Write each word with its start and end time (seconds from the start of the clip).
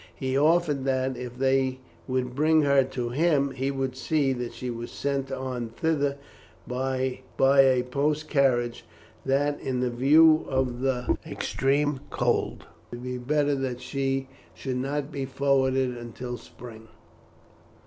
He 0.15 0.35
offered 0.35 0.83
that, 0.85 1.15
if 1.15 1.37
they 1.37 1.77
would 2.07 2.33
bring 2.33 2.63
her 2.63 2.83
to 2.85 3.09
him, 3.09 3.51
he 3.51 3.69
would 3.69 3.95
see 3.95 4.33
that 4.33 4.51
she 4.51 4.71
was 4.71 4.89
sent 4.89 5.31
on 5.31 5.69
thither 5.69 6.17
by 6.67 7.21
a 7.39 7.83
post 7.83 8.27
carriage, 8.27 8.83
but 9.23 9.29
that 9.29 9.59
in 9.59 9.87
view 9.91 10.43
of 10.49 10.79
the 10.79 11.19
extreme 11.23 11.99
cold 12.09 12.65
it 12.91 12.95
would 12.95 13.03
be 13.03 13.19
better 13.19 13.53
that 13.53 13.79
she 13.79 14.27
should 14.55 14.77
not 14.77 15.11
be 15.11 15.25
forwarded 15.27 15.95
until 15.95 16.31
the 16.31 16.39
spring. 16.39 16.87